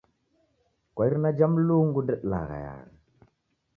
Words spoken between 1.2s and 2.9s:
jha Mulungu ndedilaghaya